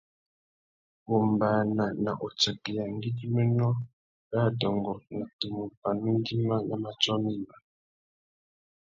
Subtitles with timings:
[1.09, 3.69] Wombāna na utsakeya ngüidjiménô
[4.31, 7.55] râ adôngô na tumu pandú ngüima na matiō mïmá.